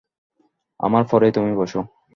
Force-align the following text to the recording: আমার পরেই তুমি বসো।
আমার 0.79 1.03
পরেই 1.11 1.31
তুমি 1.31 1.51
বসো। 1.55 1.79